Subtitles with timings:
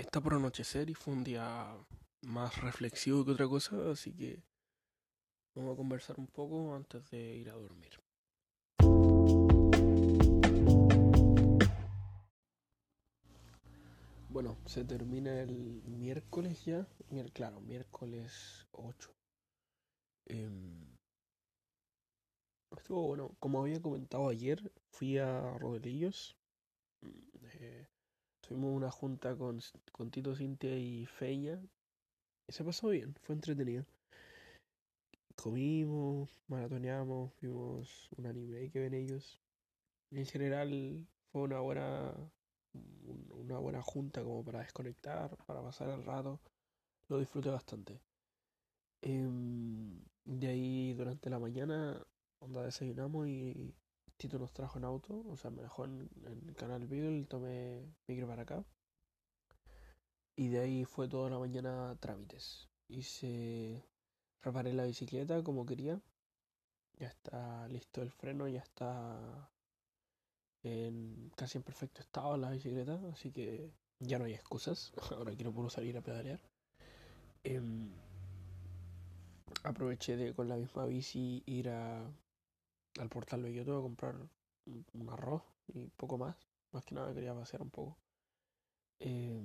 [0.00, 1.76] está por anochecer y fue un día
[2.22, 4.42] más reflexivo que otra cosa, así que
[5.54, 8.00] vamos a conversar un poco antes de ir a dormir.
[14.28, 16.88] Bueno, se termina el miércoles ya,
[17.32, 19.14] claro, miércoles 8.
[20.26, 20.96] Em,
[22.76, 26.36] estuvo bueno, como había comentado ayer, fui a Rodelillos.
[27.02, 27.86] Eh,
[28.46, 29.60] tuvimos una junta con,
[29.92, 31.60] con Tito, Cintia y Feña.
[32.46, 33.84] Y se pasó bien, fue entretenido.
[35.36, 39.40] Comimos, maratoneamos, vimos un anime que ven ellos.
[40.10, 42.14] En general fue una buena
[43.30, 46.40] una buena junta como para desconectar, para pasar el rato.
[47.08, 48.00] Lo disfruté bastante.
[49.02, 52.02] Em, de ahí durante la mañana,
[52.40, 53.74] onda desayunamos y
[54.16, 56.08] Tito nos trajo en auto, o sea, me en,
[56.48, 58.64] el Canal Beagle, tomé micro para acá.
[60.36, 62.68] Y de ahí fue toda la mañana trámites.
[62.88, 63.84] Hice.
[64.42, 66.00] Reparé la bicicleta como quería.
[66.98, 69.50] Ya está listo el freno, ya está
[70.62, 74.92] en casi en perfecto estado la bicicleta, así que ya no hay excusas.
[75.10, 76.40] Ahora quiero puro salir a pedalear.
[77.42, 77.92] Em,
[79.64, 82.10] aproveché de con la misma bici ir a,
[82.98, 84.16] al portal de YouTube a comprar
[84.66, 86.36] un, arroz y poco más.
[86.72, 87.96] Más que nada quería pasear un poco.
[89.00, 89.40] Eh,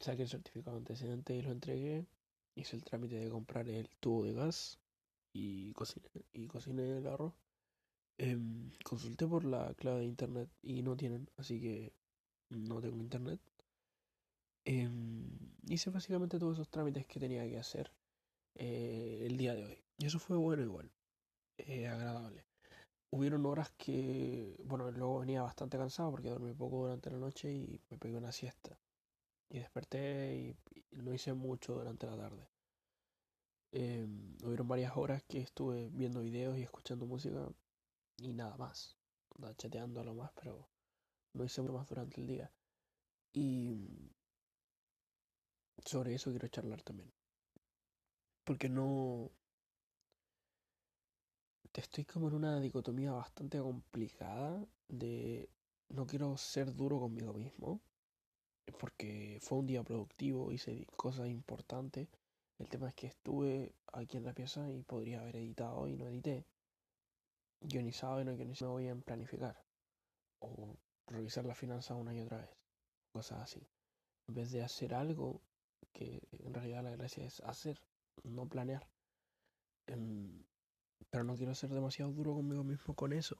[0.00, 2.06] saqué el certificado antecedente y lo entregué.
[2.54, 4.78] Hice el trámite de comprar el tubo de gas
[5.32, 7.34] y cociné, y cociné el arroz.
[8.18, 11.92] Em, consulté por la clave de internet y no tienen, así que
[12.50, 13.40] no tengo internet.
[14.64, 15.28] Em,
[15.68, 17.90] hice básicamente todos esos trámites que tenía que hacer
[18.54, 19.78] eh, el día de hoy.
[19.98, 20.90] Y eso fue bueno igual,
[21.58, 22.43] eh, agradable.
[23.14, 27.80] Hubieron horas que, bueno, luego venía bastante cansado porque dormí poco durante la noche y
[27.88, 28.76] me pegué una siesta.
[29.48, 30.56] Y desperté y,
[31.00, 32.48] no hice mucho durante la tarde.
[33.70, 37.48] Em, hubieron varias horas que estuve viendo videos y escuchando música
[38.16, 38.96] y nada más.
[39.58, 40.68] chateando a lo más, pero
[41.34, 42.52] no hice mucho más durante el día.
[43.32, 44.10] Y
[45.84, 47.12] sobre eso quiero charlar también.
[48.42, 49.30] Porque no...
[51.74, 55.50] Estoy como en una dicotomía bastante complicada de
[55.88, 57.80] no quiero ser duro conmigo mismo.
[58.78, 62.08] Porque fue un día productivo, hice cosas importantes.
[62.58, 66.06] El tema es que estuve aquí en la pieza y podría haber editado y no
[66.06, 66.46] edité
[67.60, 69.60] guionizado y no guionizado, me voy a planificar.
[70.38, 70.76] O
[71.08, 72.50] revisar la finanza una y otra vez.
[73.12, 73.66] Cosas así.
[74.28, 75.42] En vez de hacer algo
[75.92, 77.80] que en realidad la gracia es hacer,
[78.22, 78.86] no planear.
[81.14, 83.36] Pero no quiero ser demasiado duro conmigo mismo con eso.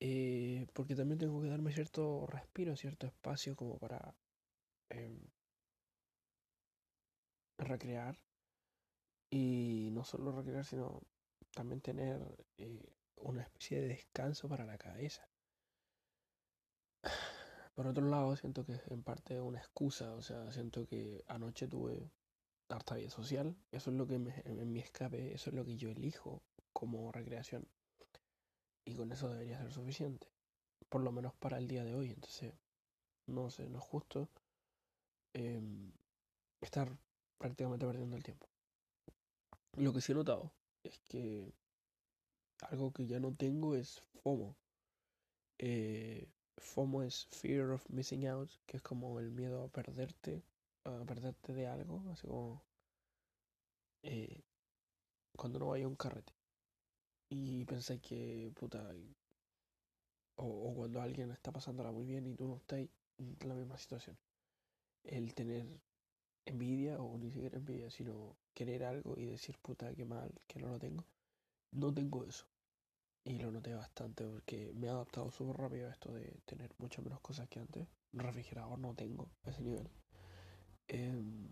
[0.00, 4.14] Eh, porque también tengo que darme cierto respiro, cierto espacio como para
[4.88, 5.20] em,
[7.58, 8.18] recrear.
[9.28, 11.02] Y no solo recrear, sino
[11.54, 12.22] también tener
[12.56, 15.28] eh, una especie de descanso para la cabeza.
[17.74, 21.68] Por otro lado, siento que en parte es una excusa, o sea, siento que anoche
[21.68, 22.10] tuve
[22.72, 25.76] harta vida social, eso es lo que me, en mi escape, eso es lo que
[25.76, 27.66] yo elijo como recreación.
[28.84, 30.26] Y con eso debería ser suficiente,
[30.88, 32.54] por lo menos para el día de hoy, entonces,
[33.26, 34.28] no sé, no es justo
[35.32, 35.92] em,
[36.60, 36.96] estar
[37.38, 38.48] prácticamente perdiendo el tiempo.
[39.76, 40.52] Lo que sí he notado
[40.82, 41.52] es que
[42.60, 44.56] algo que ya no tengo es FOMO.
[45.58, 46.28] Eh,
[46.58, 50.42] FOMO es Fear of Missing Out, que es como el miedo a perderte,
[50.84, 52.62] a perderte de algo, así como
[54.02, 54.42] eh,
[55.36, 56.32] cuando no vaya un carrete
[57.28, 58.90] y pensé que, puta,
[60.36, 62.80] o, o, cuando alguien está pasándola muy bien y tú no estás
[63.18, 64.18] en la misma situación.
[65.04, 65.66] El tener
[66.44, 70.68] envidia, o ni siquiera envidia, sino querer algo y decir, puta, qué mal, que no
[70.68, 71.06] lo tengo.
[71.72, 72.46] No tengo eso.
[73.24, 77.04] Y lo noté bastante porque me he adaptado súper rápido a esto de tener muchas
[77.04, 77.88] menos cosas que antes.
[78.12, 79.88] Un refrigerador no tengo a ese nivel.
[80.92, 81.48] Em,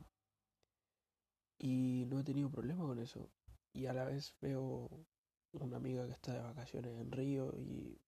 [1.58, 3.30] y no he tenido problema con eso.
[3.72, 4.90] Y a la vez veo
[5.52, 7.98] una amiga que está de vacaciones en Río y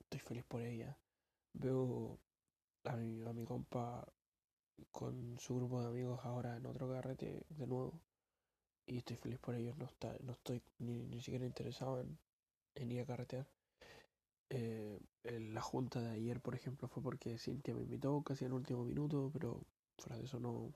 [0.00, 0.98] estoy feliz por ella.
[1.52, 2.18] Veo
[2.84, 4.04] a mi, a mi compa
[4.90, 8.00] con su grupo de amigos ahora en otro carrete de nuevo.
[8.86, 9.76] Y estoy feliz por ellos.
[9.78, 12.04] No, está, no estoy ni, ni siquiera interesado
[12.74, 13.46] en ir a carretear.
[14.50, 18.84] Eh, la junta de ayer, por ejemplo, fue porque Cintia me invitó casi el último
[18.84, 19.64] minuto, pero
[20.00, 20.72] fuera de eso no.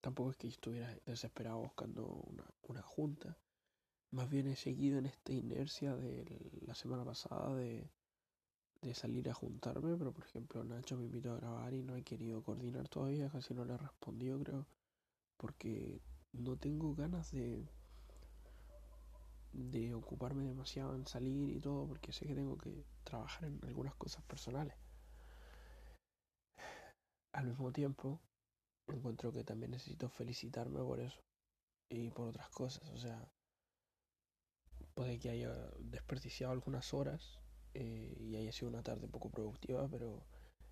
[0.00, 3.38] Tampoco es que estuviera desesperado buscando una, una junta.
[4.10, 6.24] Más bien he seguido en esta inercia de
[6.66, 7.90] la semana pasada de
[8.82, 12.02] de salir a juntarme, pero por ejemplo Nacho me invitó a grabar y no he
[12.02, 14.66] querido coordinar todavía, casi no le he respondido creo,
[15.36, 16.00] porque
[16.32, 17.68] no tengo ganas de
[19.52, 23.94] de ocuparme demasiado en salir y todo, porque sé que tengo que trabajar en algunas
[23.94, 24.76] cosas personales.
[27.36, 28.18] Al mismo tiempo,
[28.88, 31.20] encuentro que también necesito felicitarme por eso
[31.90, 33.30] y por otras cosas, o sea,
[34.94, 37.38] puede que haya desperdiciado algunas horas
[37.74, 40.26] eh, y haya sido una tarde poco productiva, pero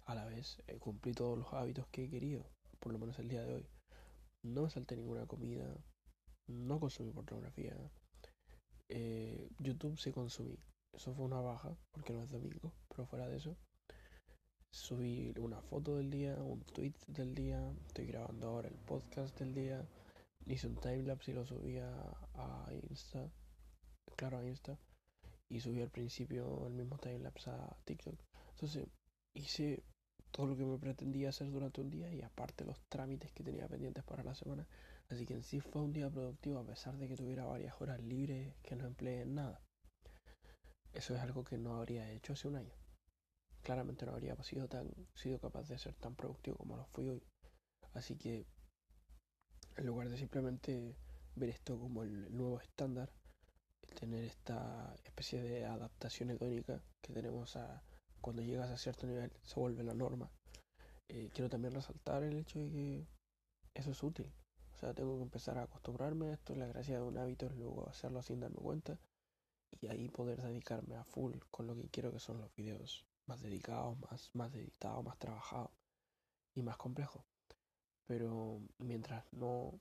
[0.06, 2.50] a la vez eh, cumplí todos los hábitos que he querido,
[2.80, 3.68] por lo menos el día de hoy.
[4.42, 5.66] No me salté ninguna comida,
[6.46, 7.76] no consumí pornografía,
[8.88, 10.58] eh, YouTube sí consumí.
[10.94, 13.54] Eso fue una baja, porque no es domingo, pero fuera de eso.
[14.74, 19.54] Subí una foto del día, un tweet del día, estoy grabando ahora el podcast del
[19.54, 19.86] día.
[20.46, 23.30] Hice un timelapse y lo subí a, Insta,
[24.16, 24.76] claro a Insta.
[25.48, 28.16] Y subí al principio el mismo timelapse a TikTok.
[28.50, 28.88] Entonces
[29.34, 29.84] hice
[30.32, 33.68] todo lo que me pretendía hacer durante un día y aparte los trámites que tenía
[33.68, 34.66] pendientes para la semana.
[35.08, 38.02] Así que en sí fue un día productivo a pesar de que tuviera varias horas
[38.02, 39.60] libres que no empleé en nada.
[40.92, 42.83] Eso es algo que no habría hecho hace un año.
[43.64, 47.22] Claramente no habría sido, tan, sido capaz de ser tan productivo como lo fui hoy.
[47.94, 48.46] Así que
[49.76, 50.94] en lugar de simplemente
[51.34, 53.10] ver esto como el nuevo estándar,
[53.98, 57.82] tener esta especie de adaptación hedónica que tenemos a
[58.20, 60.30] cuando llegas a cierto nivel se vuelve la norma.
[61.08, 63.06] Eh, quiero también resaltar el hecho de que
[63.72, 64.30] eso es útil.
[64.74, 66.54] O sea, tengo que empezar a acostumbrarme a esto.
[66.54, 68.98] La gracia de un hábito es luego hacerlo sin darme cuenta.
[69.80, 73.40] Y ahí poder dedicarme a full con lo que quiero que son los videos más
[73.40, 75.70] dedicados, más, más editados, más trabajados
[76.54, 77.24] y más complejos.
[78.06, 79.80] Pero mientras no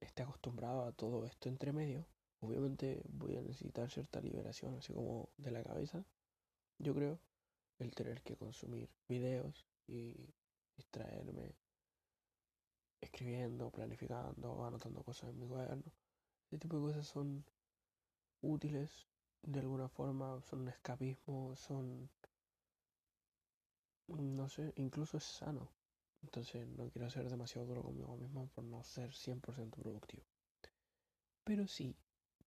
[0.00, 2.06] esté acostumbrado a todo esto entre medio,
[2.40, 6.04] obviamente voy a necesitar cierta liberación, así como de la cabeza,
[6.78, 7.18] yo creo,
[7.78, 10.14] el tener que consumir videos y
[10.76, 11.54] distraerme
[13.00, 15.92] escribiendo, planificando, anotando cosas en mi cuaderno.
[16.44, 17.44] Este tipo de cosas son
[18.40, 19.08] útiles
[19.42, 22.08] de alguna forma, son un escapismo, son,
[24.18, 25.70] no sé, incluso es sano.
[26.22, 30.24] Entonces no quiero ser demasiado duro conmigo mismo por no ser 100% productivo.
[31.44, 31.96] Pero sí,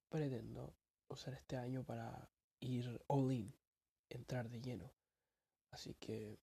[0.10, 0.74] pretendo
[1.10, 2.30] usar este año para
[2.62, 3.54] ir all in,
[4.10, 4.92] entrar de lleno.
[5.72, 6.40] Así que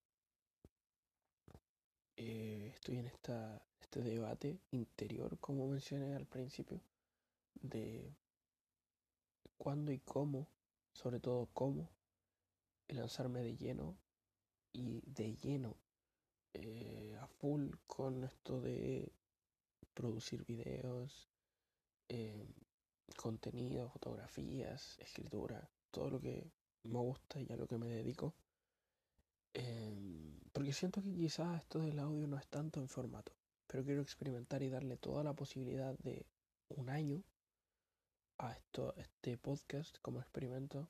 [2.16, 6.80] eh, estoy en esta, este debate interior, como mencioné al principio,
[7.54, 8.14] de
[9.56, 10.48] cuándo y cómo,
[10.92, 11.90] sobre todo cómo,
[12.88, 13.96] lanzarme de lleno
[14.72, 15.76] y de lleno
[16.54, 19.12] eh, a full con esto de
[19.94, 21.28] producir videos,
[22.08, 22.46] eh,
[23.16, 26.50] contenido, fotografías, escritura, todo lo que
[26.84, 28.34] me gusta y a lo que me dedico.
[29.54, 33.32] Em, porque siento que quizás esto del audio no es tanto en formato,
[33.66, 36.26] pero quiero experimentar y darle toda la posibilidad de
[36.68, 37.22] un año
[38.38, 40.88] a esto, este podcast como experimento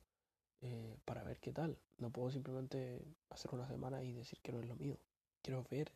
[0.62, 1.78] eh, para ver qué tal.
[1.98, 4.96] No puedo simplemente hacer una semana y decir que no es lo mío.
[5.42, 5.92] Quiero ver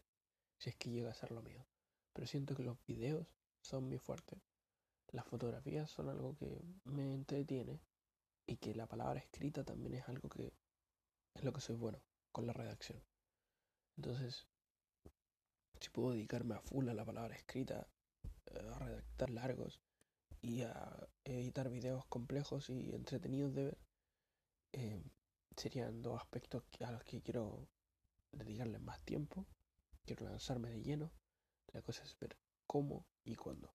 [0.59, 1.65] si es que llega a ser lo mío.
[2.13, 3.27] Pero siento que los videos
[3.63, 4.41] son mi fuerte.
[5.13, 7.81] Las fotografías son algo que me entretiene
[8.47, 10.53] y que la palabra escrita también es algo que
[11.35, 12.01] es lo que soy bueno
[12.33, 13.01] con la redacción.
[13.97, 14.47] Entonces,
[15.81, 17.89] si puedo dedicarme a full a la palabra escrita,
[18.47, 19.81] eh, a redactar largos
[20.43, 23.79] y a editar videos complejos y entretenidos de ver,
[24.77, 25.03] eh,
[25.57, 27.69] serían dos aspectos a los que quiero
[28.33, 29.47] dedicarles más tiempo.
[30.05, 31.13] Quiero lanzarme de lleno.
[31.73, 33.75] La cosa es ver cómo y cuándo.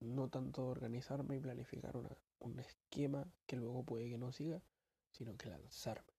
[0.00, 1.94] No tanto organizarme y planificar
[2.40, 4.62] un esquema que luego puede que no siga,
[5.12, 6.12] sino que lanzarme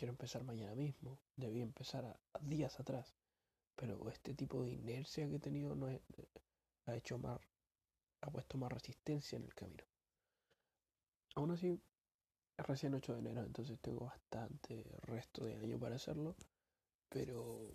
[0.00, 3.14] quiero empezar mañana mismo, debí empezar a, días atrás,
[3.76, 5.88] pero este tipo de inercia que he tenido no
[6.86, 7.38] ha hecho más,
[8.22, 9.84] ha puesto más resistencia en el camino.
[11.34, 11.80] Aún así, es
[12.62, 16.36] recién 8 de enero, entonces tengo bastante resto de año para hacerlo,
[17.08, 17.74] pero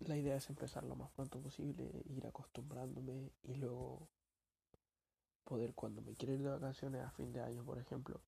[0.00, 4.08] la idea es empezar lo más pronto posible, ir acostumbrándome y luego
[5.44, 8.22] poder cuando me quiera ir de vacaciones a fin de año, por ejemplo,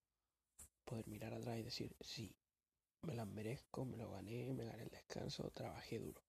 [0.85, 2.37] poder mirar atrás y decir, sí,
[3.03, 6.23] me las merezco, me lo gané, me gané el descanso, trabajé duro.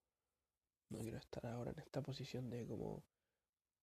[0.89, 3.03] No quiero estar ahora en esta posición de como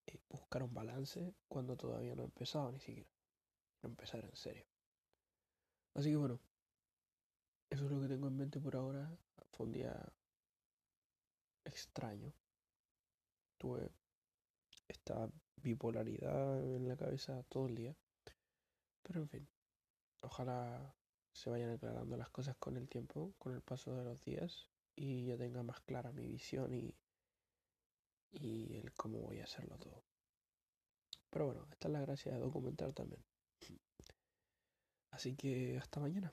[0.07, 3.11] eh, buscar un balance cuando todavía no he empezado ni siquiera.
[3.81, 4.72] Quiero empezar en serio.
[5.95, 6.41] Así que bueno,
[7.71, 9.11] eso es lo que tengo en mente por ahora.
[9.51, 10.13] Fue un día
[11.65, 12.33] extraño.
[13.59, 13.91] Tuve
[14.89, 17.97] esta bipolaridad en la cabeza todo el día.
[19.03, 19.49] Pero en fin,
[20.21, 20.95] ojalá
[21.33, 25.25] se vayan aclarando las cosas con el tiempo, con el paso de los días, y
[25.25, 26.95] yo tenga más clara mi visión y,
[28.33, 30.05] y el cómo voy a hacerlo todo.
[31.31, 33.25] Pero bueno, esta es la gracia de documentar también.
[35.13, 36.33] Así que hasta mañana.